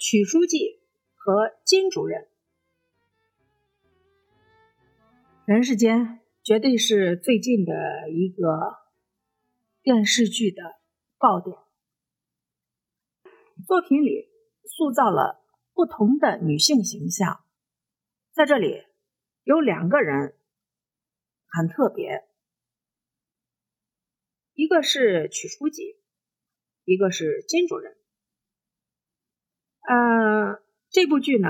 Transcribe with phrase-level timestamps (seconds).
[0.00, 0.80] 曲书记
[1.14, 2.26] 和金主任。
[5.44, 8.78] 人世间绝对是最近的一个
[9.82, 10.62] 电视剧的
[11.18, 11.54] 爆点，
[13.66, 14.30] 作品里
[14.64, 15.44] 塑造了
[15.74, 17.44] 不同的女性形象。
[18.32, 18.82] 在这里
[19.44, 20.34] 有两个人
[21.44, 22.24] 很特别，
[24.54, 26.00] 一个是曲书记。
[26.84, 27.96] 一个是金主任，
[29.82, 31.48] 呃，这部剧呢，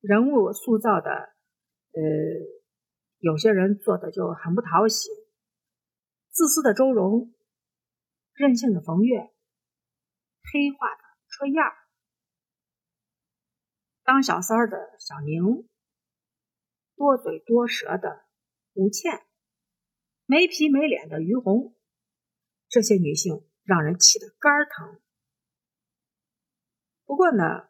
[0.00, 2.02] 人物塑造的，呃，
[3.18, 5.08] 有些人做的就很不讨喜，
[6.30, 7.32] 自私的周荣，
[8.34, 9.32] 任性的冯月，
[10.52, 11.62] 黑化的春燕，
[14.04, 15.68] 当小三儿的小宁，
[16.96, 18.24] 多嘴多舌的
[18.74, 19.22] 吴倩，
[20.26, 21.74] 没皮没脸的于红，
[22.68, 23.44] 这些女性。
[23.68, 24.98] 让人气得肝疼。
[27.08, 27.66] 不过呢，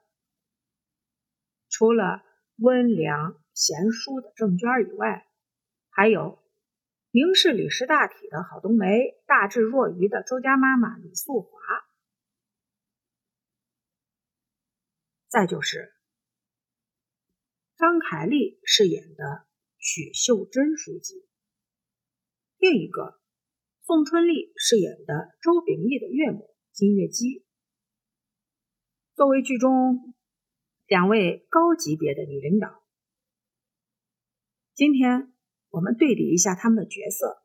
[1.69, 2.25] 除了
[2.57, 5.29] 温良贤淑的郑娟以外，
[5.91, 6.43] 还有
[7.13, 11.51] 明事理识大体的郝冬梅，大智若愚的周家妈妈李素华，
[15.29, 15.95] 再就是
[17.77, 19.47] 张凯丽饰演的
[19.79, 21.29] 许秀珍书记，
[22.57, 23.21] 另一个。
[23.83, 27.47] 宋春丽饰演的周秉义的岳母金月姬，
[29.19, 30.15] 作为剧中
[30.87, 32.85] 两位高级别的女领导，
[34.75, 35.33] 今天
[35.71, 37.43] 我们对比一下他们的角色，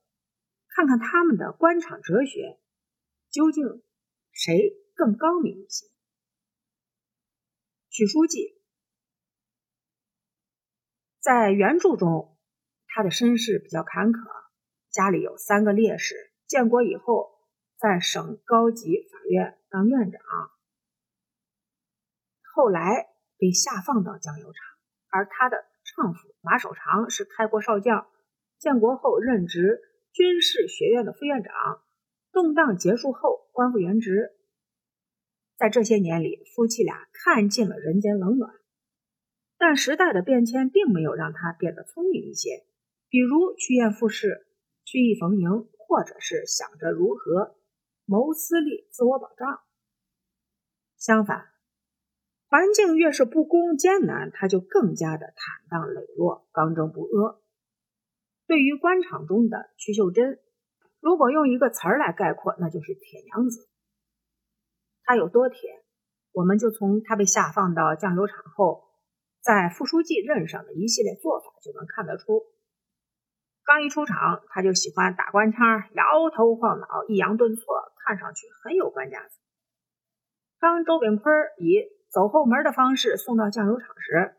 [0.68, 2.60] 看看他们的官场哲学
[3.32, 3.82] 究竟
[4.32, 5.88] 谁更高明一些。
[7.90, 8.62] 许书记
[11.20, 12.38] 在原著中，
[12.86, 14.20] 他的身世比较坎坷，
[14.92, 16.32] 家里有三个烈士。
[16.46, 17.32] 建国以后，
[17.80, 20.22] 在省高级法院当院长，
[22.54, 24.56] 后来被下放到酱油厂。
[25.10, 25.66] 而她的
[25.96, 28.08] 丈夫马守常是开国少将，
[28.60, 29.82] 建国后任职
[30.12, 31.54] 军事学院的副院长。
[32.32, 34.32] 动荡结束后，官复原职。
[35.58, 38.54] 在这些年里，夫妻俩看尽了人间冷暖。
[39.58, 42.66] 但时代的变迁并没有让他变得聪明一些，
[43.10, 44.48] 比如趋炎附势、
[44.86, 45.68] 曲意逢迎。
[45.86, 47.56] 或者是想着如何
[48.06, 49.60] 谋私利、自我保障。
[50.98, 51.52] 相反，
[52.54, 57.42] 环境越是不公艰难，他就更加的坦荡磊落、刚正不阿。
[58.46, 60.38] 对于官场中的曲秀珍，
[61.00, 63.68] 如果用一个词儿来概括，那就是铁娘子。
[65.04, 65.84] 她有多铁，
[66.32, 68.84] 我们就从她被下放到酱油厂后，
[69.42, 72.44] 在副书记任上的一系列做法就能看得出。
[73.64, 75.60] 刚一出场，他就喜欢打官腔，
[75.96, 77.64] 摇头晃脑，抑扬顿挫，
[78.06, 79.40] 看上去很有官架子。
[80.60, 81.82] 当周炳坤以
[82.14, 84.36] 走后门的方式送到酱油厂时，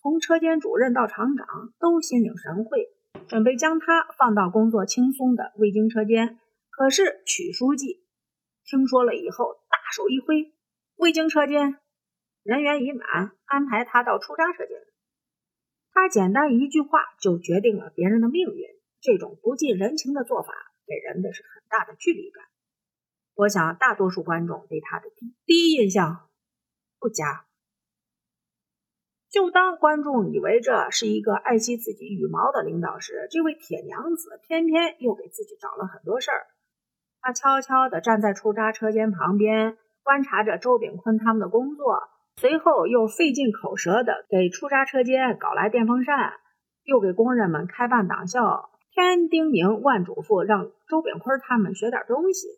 [0.00, 1.46] 从车间主任到厂长
[1.78, 2.88] 都心领神会，
[3.28, 6.38] 准备将他放到工作轻松的味精车间。
[6.70, 8.06] 可是曲书记
[8.64, 10.54] 听说了以后，大手一挥，
[10.96, 11.76] 味精车间
[12.42, 14.74] 人员已满，安排他到出渣车间。
[15.92, 18.64] 他简单一句话就决定了别人的命运，
[19.02, 20.54] 这种不近人情的做法
[20.86, 22.42] 给人的是很大的距离感。
[23.34, 25.10] 我想大多数观众对他的
[25.44, 26.30] 第一印象
[27.02, 27.44] 不佳。
[29.28, 36.46] 就当观众以为这是一个爱惜自己羽毛的领导时，这位铁娘子偏偏又给自己找了很多事儿。
[37.20, 42.08] 她悄悄地站在出渣车间旁边，观察着周炳坤他们的工作。
[42.36, 46.34] 随后又费尽口舌的给出渣车间搞来电风扇，
[46.84, 52.48] 又给工人们开办党校，天叮咛万嘱咐，让周炳坤他们学点东西。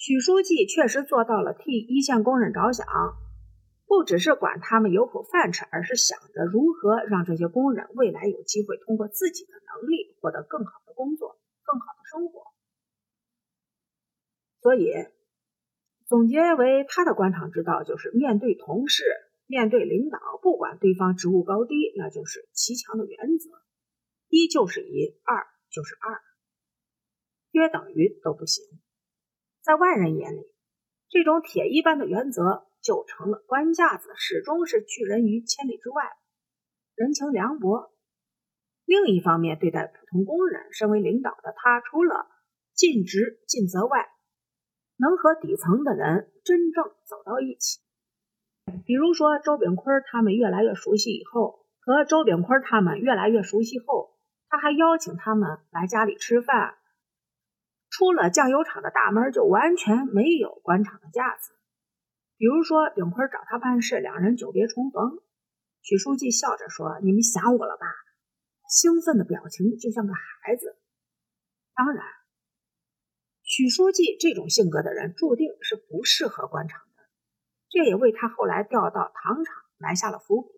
[0.00, 2.86] 许书记确实做到了替一线工人着想，
[3.84, 12.44] 不只是管他们有口饭吃，而是想着如何让这些工人未来有机会通过自己的能力获得更好的工作、更好的生活。
[14.62, 14.90] 所以。
[16.08, 19.04] 总结为他的官场之道，就是面对同事、
[19.46, 23.48] 面对领导，不管对方职务高低，那就是齐强的原则：
[24.26, 26.18] 一就是一，二就是二，
[27.52, 28.64] 约等于都不行。
[29.62, 30.42] 在外人眼里，
[31.08, 36.04] 这种铁一般的原则就成了官架子，始终是拒人于千里之外，
[36.94, 37.92] 人情凉薄。
[38.86, 42.26] 另一方面，对待普通工人，身为领导的他，除了
[42.74, 44.08] 尽职尽责外，
[44.96, 47.80] 能和底层的人真正走到一起，
[48.86, 54.16] 比如说周炳坤他们越来越熟悉以后，和周炳坤他们越来越熟悉后，
[54.48, 56.79] 他还邀请他们来家里吃饭。
[58.00, 61.52] 出了酱油厂的大门，就完全没有官场的架子。
[62.38, 65.20] 比如说永坤找他办事，两人久别重逢，
[65.82, 67.84] 许书记笑着说：“你们想我了吧？”
[68.72, 70.78] 兴奋的表情就像个孩子。
[71.74, 72.02] 当然，
[73.42, 77.02] 许书记这种性格的人注定是不适合官场的，
[77.68, 80.48] 这也为他后来调到糖厂埋下了伏笔，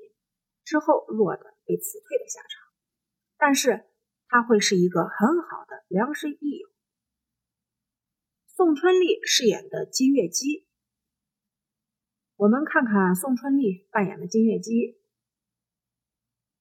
[0.62, 2.72] 之后落得被辞退的下场。
[3.36, 3.84] 但是
[4.28, 6.71] 他会是一个很好的良师益友。
[8.64, 10.68] 宋春丽饰演的金月姬，
[12.36, 15.00] 我们看看宋春丽扮演的金月姬。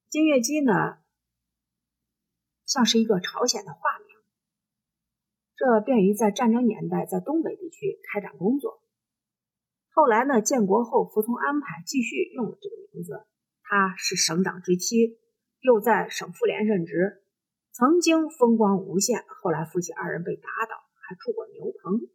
[0.10, 0.98] 金月姬呢，
[2.66, 4.18] 像是一个朝鲜的化名，
[5.56, 8.82] 这便于在战争年代在东北地区开展工作。
[9.92, 13.28] 后来呢，建国后服从安排，继续用了这个名字。
[13.62, 15.20] 她是省长之妻，
[15.60, 17.24] 又在省妇联任职，
[17.72, 19.24] 曾经风光无限。
[19.44, 20.91] 后来夫妻二人被打倒。
[21.16, 22.10] 住过牛棚，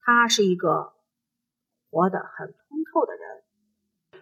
[0.00, 0.94] 他是一个
[1.90, 3.44] 活得很通透的人。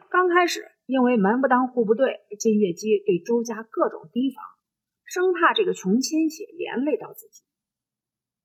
[0.09, 4.45] 刚开始，因为门不当户不对，金月姬对周家各种提防，
[5.05, 7.43] 生怕这个穷亲戚连累到自己。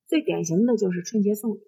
[0.05, 1.61] 最典型的就是春节送礼，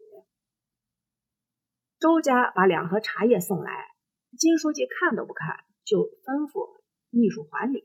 [2.00, 3.96] 周家把两盒茶叶送来，
[4.38, 7.84] 金书记看都不看，就吩咐秘书还礼，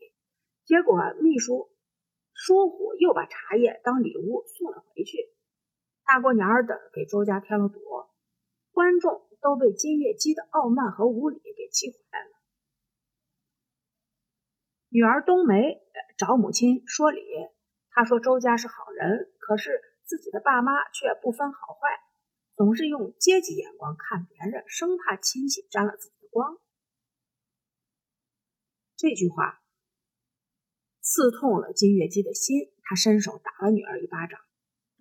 [0.64, 1.71] 结果秘书。
[2.44, 5.32] 舒虎又把茶叶当礼物送了回去，
[6.04, 7.78] 大过年的给周家添了堵，
[8.72, 12.32] 观众都被金月姬的傲慢和无礼给气坏了。
[14.88, 15.82] 女儿冬梅
[16.18, 17.22] 找母亲说理，
[17.90, 22.00] 她说周家是好人，可是自己的爸妈却不分好坏，
[22.56, 26.58] 总是用阶级眼光看别人，生怕亲戚沾了自己的光。
[28.96, 29.61] 这句话。
[31.02, 34.40] 刺痛了金月姬的心，他伸手打了女儿一巴掌。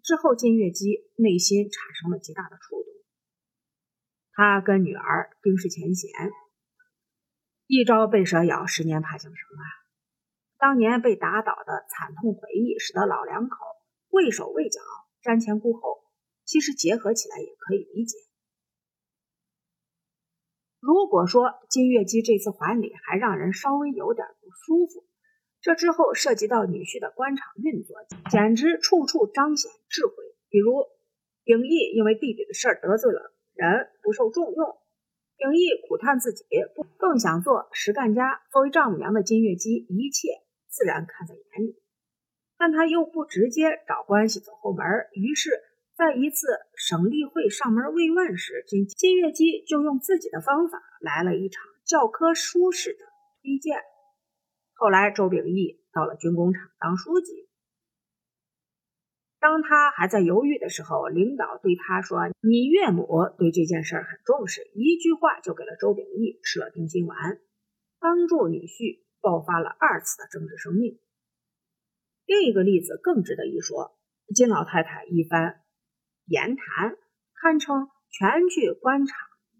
[0.03, 2.91] 之后，金月姬内心产生了极大的触动。
[4.33, 6.09] 他跟女儿冰释前嫌
[7.67, 9.63] ：“一朝被蛇咬，十年怕井绳啊！”
[10.57, 13.57] 当年被打倒的惨痛回忆，使得老两口
[14.09, 14.81] 畏手畏脚、
[15.21, 16.01] 瞻前顾后。
[16.43, 18.17] 其实结合起来也可以理解。
[20.79, 25.05] 如果说金月姬这次还礼还让人稍微有点不舒服，
[25.61, 27.95] 这之后涉及到女婿的官场运作，
[28.31, 30.13] 简直处处彰显智慧。
[30.49, 30.87] 比如，
[31.43, 34.77] 秉义因为弟弟的事儿得罪了人，不受重用。
[35.37, 36.43] 秉义苦叹自己
[36.75, 38.41] 不更想做实干家。
[38.51, 40.29] 作为丈母娘的金月姬，一切
[40.67, 41.81] 自然看在眼里，
[42.57, 44.83] 但他又不直接找关系走后门。
[45.13, 45.51] 于是，
[45.95, 53.05] 在一次省例会上门慰问时，金金月姬就用自己的方法来了一场教科书式的
[53.43, 53.77] 推荐。
[54.81, 57.47] 后来，周秉义到了军工厂当书记。
[59.39, 67.39] 当他还在犹豫的时候，领导对他说：“你岳母对这件事很重视，一句话就给了周秉义吃了定心丸，
[67.99, 70.99] 帮助女婿爆发了二次的政治生命。”
[72.25, 73.99] 另一个例子更值得一说，
[74.33, 75.61] 金老太太一番
[76.25, 76.97] 言谈，
[77.35, 79.15] 堪称全剧官场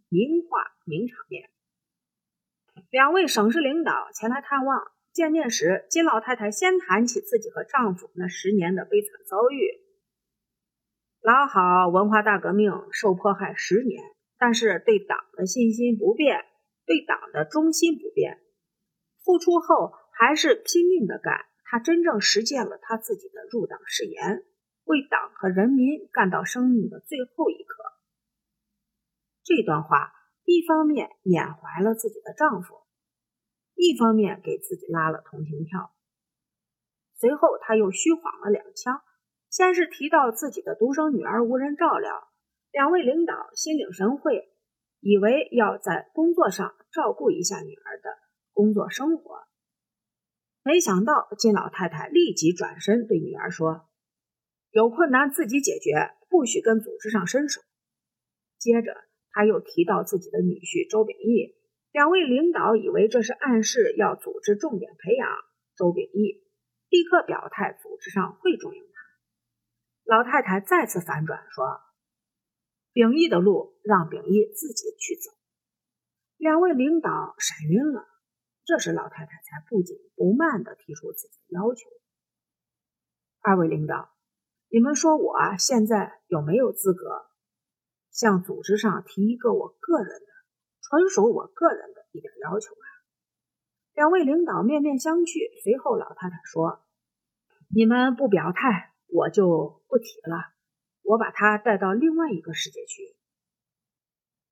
[0.10, 1.52] 名画名场面。
[2.90, 4.82] 两位省市领导前来探望。
[5.14, 9.82] 见面时，金老太太先谈起自己和丈夫那十年的悲惨遭遇。
[11.20, 14.02] 老好文化大革命受迫害十年，
[14.38, 16.46] 但是对党的信心不变，
[16.86, 18.40] 对党的忠心不变。
[19.24, 24.46] 复出后还是拼命的干，他真正实践了他自己的入党誓言，
[24.86, 27.84] 为党和人民干到生命的最后一刻。
[29.44, 30.14] 这段话
[30.46, 32.76] 一方面缅怀了自己的丈夫。
[33.82, 35.92] 一方面给自己拉了同情票，
[37.18, 39.02] 随后他又虚晃了两枪。
[39.50, 42.30] 先是提到自己的独生女儿无人照料，
[42.72, 44.54] 两位领导心领神会，
[45.00, 48.10] 以为要在工作上照顾一下女儿的
[48.54, 49.48] 工作生活。
[50.62, 53.90] 没想到金老太太立即转身对女儿说
[54.70, 57.62] ：“有困难自己解决，不许跟组织上伸手。”
[58.60, 58.96] 接着
[59.32, 61.58] 他又提到自己的女婿周秉义。
[61.92, 65.30] 两位领导以为这是暗示要组织重点培养
[65.76, 66.42] 周秉义，
[66.90, 70.16] 立刻表态组织上会重用他。
[70.16, 71.82] 老太太再次反转说
[72.94, 75.32] ：“秉义的路让秉义自己去走。”
[76.38, 78.08] 两位领导闪晕了。
[78.64, 81.90] 这时老太太才不紧不慢地提出自己的要求
[83.42, 84.12] ：“二位领导，
[84.70, 87.26] 你们说我现在有没有资格
[88.12, 90.32] 向组织上提一个我个人的？”
[90.92, 92.88] 纯属我个人的一点要求啊！
[93.94, 96.84] 两位领导面面相觑，随后老太太说
[97.74, 100.52] ：“你们不表态，我就不提了。
[101.04, 103.16] 我把他带到另外一个世界去。”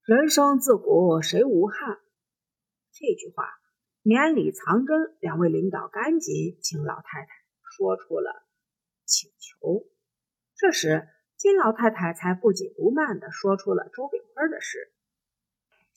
[0.07, 1.99] 人生自古谁无憾？
[2.93, 3.43] 这句话
[4.01, 7.27] 绵里藏针，两位领导赶紧请老太太
[7.75, 8.47] 说出了
[9.03, 9.85] 请求。
[10.55, 11.05] 这时，
[11.35, 14.93] 金老太太才不紧不慢地说出了周炳坤的事，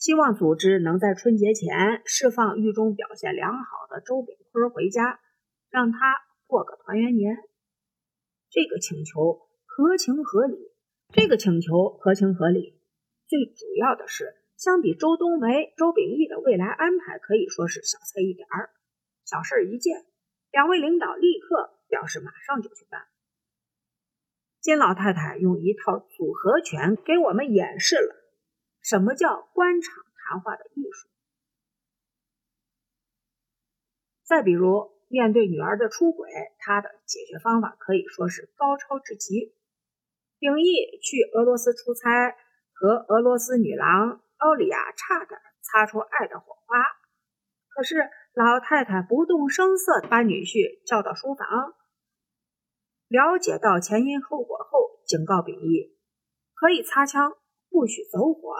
[0.02, 5.20] 希望组织能在春节前释放狱中表现良好的周炳坤回家，
[5.70, 6.16] 让他
[6.48, 7.36] 过个团圆年。
[8.50, 10.58] 这个请求合情合理，
[11.12, 12.80] 这个请求合情合理。
[13.28, 18.70] 最主要的是，相比周冬梅、周秉义的未来安排，可以说是小菜一碟儿。
[19.24, 20.04] 小事一件，
[20.50, 23.02] 两位领导立刻表示马上就去办。
[24.60, 28.16] 金老太太用一套组合拳给我们演示了
[28.82, 31.08] 什么叫官场谈话的艺术。
[34.24, 34.92] 再比如。
[35.12, 39.54] 面对女儿的出轨，他的解决方法可以说是高超至极。
[40.38, 40.72] 秉义
[41.02, 42.34] 去俄罗斯出差，
[42.72, 46.78] 和俄罗斯女郎奥利亚差点擦出爱的火花。
[47.68, 51.74] 可是老太太不动声色把女婿叫到书房，
[53.08, 55.98] 了解到前因后果后，警告秉义
[56.54, 57.36] 可以擦枪，
[57.72, 58.54] 不许走火，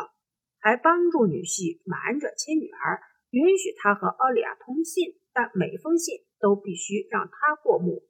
[0.58, 2.98] 还帮助女婿瞒着亲女儿，
[3.30, 6.24] 允许他和奥利亚通信，但每封信。
[6.42, 8.02] 都必须让他过目。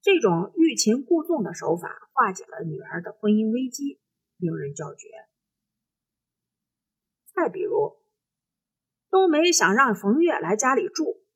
[0.00, 4.00] 这种欲擒故纵的手法化解了女儿的婚姻危机，
[4.38, 5.06] 令人叫绝。
[7.34, 7.98] 再比如，
[9.10, 11.26] 冬梅想让冯月来家里住，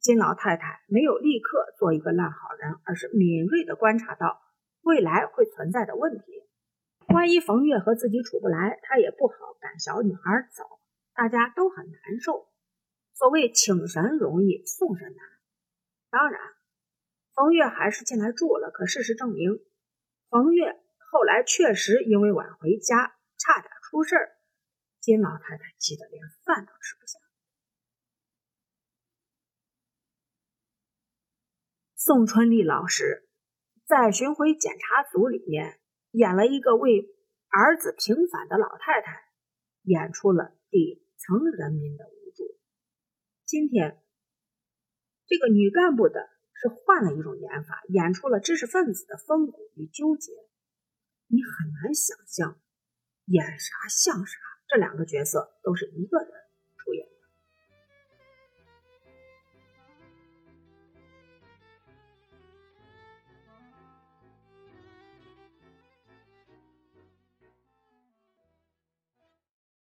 [0.00, 4.42] 金老太太没有立刻做一个烂好人，而是敏锐地观察到
[4.82, 6.35] 未来会存在的问题。
[7.08, 10.64] 万一冯月和自己处不来，她也不好赶小女孩走，
[11.14, 12.48] 大家都很难受。
[13.14, 15.26] 所谓请神容易送神难，
[16.10, 16.40] 当然，
[17.34, 18.70] 冯月还是进来住了。
[18.70, 19.64] 可事实证明，
[20.28, 20.78] 冯月
[21.10, 24.36] 后来确实因为晚回家，差点出事儿。
[25.00, 27.18] 金老太太气得连饭都吃不下。
[31.94, 33.28] 宋春丽老师
[33.84, 35.80] 在巡回检查组里面
[36.16, 37.14] 演了一个为
[37.50, 39.20] 儿子平反的老太太，
[39.82, 42.56] 演出了底层人民的无助。
[43.44, 44.02] 今天，
[45.26, 50.32] 这个女干部的是换了一种演法，演出了知识分子的风骨与纠结。
[51.26, 52.62] 你很难想象，
[53.26, 56.30] 演啥像啥，这两个角色都是一个人。